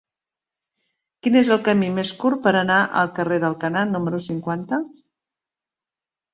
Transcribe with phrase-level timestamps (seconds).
[1.27, 4.85] Quin és el camí més curt per anar al carrer d'Alcanar número cinquanta?